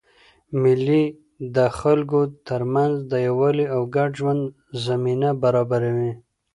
مېلې 0.61 1.03
د 1.55 1.57
خلکو 1.79 2.19
ترمنځ 2.47 2.93
د 3.11 3.13
یووالي 3.27 3.65
او 3.75 3.81
ګډ 3.95 4.09
ژوند 4.19 4.41
زمینه 4.85 5.29
برابروي. 5.43 6.11